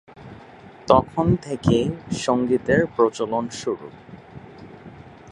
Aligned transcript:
তখন 0.87 1.27
থেকেই 1.41 1.85
সঙ্গীতের 2.17 2.81
প্রচলন 2.95 3.45
শুরু। 3.51 3.87